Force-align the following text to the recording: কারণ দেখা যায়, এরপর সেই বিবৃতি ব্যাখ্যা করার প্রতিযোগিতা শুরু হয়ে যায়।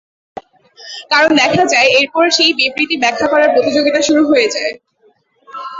কারণ 1.11 1.31
দেখা 1.41 1.63
যায়, 1.73 1.89
এরপর 1.99 2.25
সেই 2.37 2.51
বিবৃতি 2.59 2.95
ব্যাখ্যা 3.03 3.27
করার 3.29 3.53
প্রতিযোগিতা 3.55 3.99
শুরু 4.07 4.21
হয়ে 4.29 4.47
যায়। 4.55 4.73